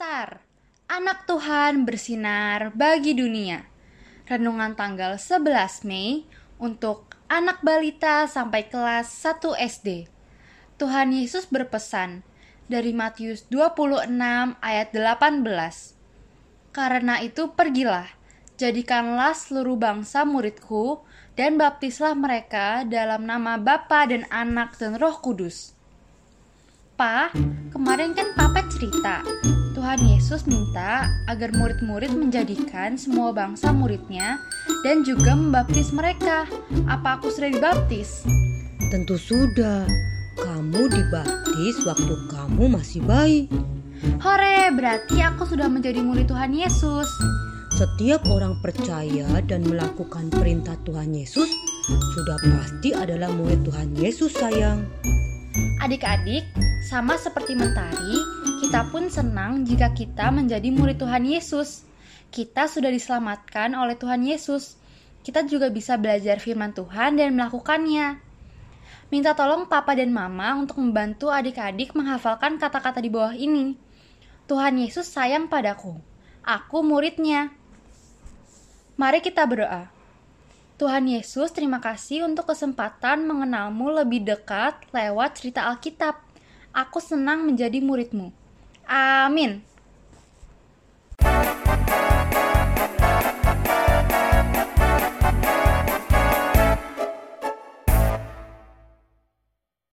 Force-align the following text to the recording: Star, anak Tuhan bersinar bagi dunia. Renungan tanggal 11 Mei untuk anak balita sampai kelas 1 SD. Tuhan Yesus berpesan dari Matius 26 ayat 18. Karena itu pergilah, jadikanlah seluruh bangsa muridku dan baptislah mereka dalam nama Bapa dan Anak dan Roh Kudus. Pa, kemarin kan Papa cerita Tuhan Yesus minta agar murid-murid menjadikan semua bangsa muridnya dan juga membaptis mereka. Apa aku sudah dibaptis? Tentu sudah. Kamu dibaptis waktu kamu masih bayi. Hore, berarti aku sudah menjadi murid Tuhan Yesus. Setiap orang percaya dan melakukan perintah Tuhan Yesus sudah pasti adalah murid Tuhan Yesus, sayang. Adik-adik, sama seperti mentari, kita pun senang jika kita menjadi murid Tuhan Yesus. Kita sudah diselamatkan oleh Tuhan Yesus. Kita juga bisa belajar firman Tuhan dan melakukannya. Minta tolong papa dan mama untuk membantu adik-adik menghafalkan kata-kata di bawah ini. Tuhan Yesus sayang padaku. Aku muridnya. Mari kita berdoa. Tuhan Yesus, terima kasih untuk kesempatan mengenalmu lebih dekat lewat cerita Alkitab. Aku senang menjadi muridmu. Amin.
Star, 0.00 0.40
anak 0.88 1.28
Tuhan 1.28 1.84
bersinar 1.84 2.72
bagi 2.72 3.12
dunia. 3.12 3.68
Renungan 4.24 4.72
tanggal 4.72 5.20
11 5.20 5.84
Mei 5.84 6.24
untuk 6.56 7.20
anak 7.28 7.60
balita 7.60 8.24
sampai 8.24 8.64
kelas 8.72 9.12
1 9.12 9.60
SD. 9.60 10.08
Tuhan 10.80 11.12
Yesus 11.12 11.44
berpesan 11.52 12.24
dari 12.64 12.96
Matius 12.96 13.44
26 13.52 14.08
ayat 14.64 14.88
18. 14.88 15.44
Karena 16.72 17.20
itu 17.20 17.52
pergilah, 17.52 18.08
jadikanlah 18.56 19.36
seluruh 19.36 19.76
bangsa 19.76 20.24
muridku 20.24 21.04
dan 21.36 21.60
baptislah 21.60 22.16
mereka 22.16 22.88
dalam 22.88 23.28
nama 23.28 23.60
Bapa 23.60 24.08
dan 24.08 24.24
Anak 24.32 24.80
dan 24.80 24.96
Roh 24.96 25.20
Kudus. 25.20 25.76
Pa, 26.96 27.28
kemarin 27.68 28.16
kan 28.16 28.32
Papa 28.32 28.64
cerita 28.72 29.20
Tuhan 29.80 30.12
Yesus 30.12 30.44
minta 30.44 31.08
agar 31.24 31.56
murid-murid 31.56 32.12
menjadikan 32.12 33.00
semua 33.00 33.32
bangsa 33.32 33.72
muridnya 33.72 34.36
dan 34.84 35.00
juga 35.08 35.32
membaptis 35.32 35.88
mereka. 35.88 36.44
Apa 36.84 37.16
aku 37.16 37.32
sudah 37.32 37.48
dibaptis? 37.48 38.28
Tentu 38.92 39.16
sudah. 39.16 39.88
Kamu 40.36 40.84
dibaptis 40.84 41.80
waktu 41.88 42.12
kamu 42.28 42.76
masih 42.76 43.00
bayi. 43.08 43.48
Hore, 44.20 44.68
berarti 44.76 45.24
aku 45.24 45.48
sudah 45.48 45.72
menjadi 45.72 46.04
murid 46.04 46.28
Tuhan 46.28 46.52
Yesus. 46.52 47.08
Setiap 47.72 48.28
orang 48.28 48.60
percaya 48.60 49.40
dan 49.48 49.64
melakukan 49.64 50.28
perintah 50.28 50.76
Tuhan 50.84 51.16
Yesus 51.16 51.48
sudah 52.20 52.36
pasti 52.36 52.92
adalah 52.92 53.32
murid 53.32 53.64
Tuhan 53.64 53.96
Yesus, 53.96 54.36
sayang. 54.36 54.84
Adik-adik, 55.80 56.44
sama 56.84 57.16
seperti 57.16 57.56
mentari, 57.56 58.20
kita 58.60 58.84
pun 58.92 59.08
senang 59.08 59.64
jika 59.64 59.88
kita 59.96 60.28
menjadi 60.28 60.68
murid 60.68 61.00
Tuhan 61.00 61.24
Yesus. 61.24 61.88
Kita 62.28 62.68
sudah 62.68 62.92
diselamatkan 62.92 63.72
oleh 63.72 63.96
Tuhan 63.96 64.20
Yesus. 64.20 64.76
Kita 65.24 65.48
juga 65.48 65.72
bisa 65.72 65.96
belajar 65.96 66.36
firman 66.36 66.76
Tuhan 66.76 67.16
dan 67.16 67.32
melakukannya. 67.32 68.20
Minta 69.08 69.32
tolong 69.32 69.64
papa 69.64 69.96
dan 69.96 70.12
mama 70.12 70.60
untuk 70.60 70.76
membantu 70.76 71.32
adik-adik 71.32 71.96
menghafalkan 71.96 72.60
kata-kata 72.60 73.00
di 73.00 73.08
bawah 73.08 73.32
ini. 73.32 73.80
Tuhan 74.44 74.76
Yesus 74.76 75.08
sayang 75.08 75.48
padaku. 75.48 75.96
Aku 76.44 76.84
muridnya. 76.84 77.56
Mari 79.00 79.24
kita 79.24 79.48
berdoa. 79.48 79.88
Tuhan 80.76 81.08
Yesus, 81.08 81.48
terima 81.56 81.80
kasih 81.80 82.28
untuk 82.28 82.52
kesempatan 82.52 83.24
mengenalmu 83.24 83.88
lebih 84.04 84.20
dekat 84.20 84.84
lewat 84.92 85.40
cerita 85.40 85.64
Alkitab. 85.64 86.20
Aku 86.76 87.00
senang 87.00 87.48
menjadi 87.48 87.80
muridmu. 87.80 88.39
Amin. 88.90 89.69